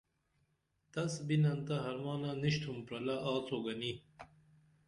[0.91, 3.91] تس بِنن تہ حرمانہ نِشِتُھم پرَلہ آڅو گنی